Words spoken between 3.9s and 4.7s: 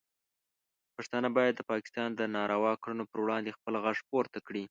پورته کړي.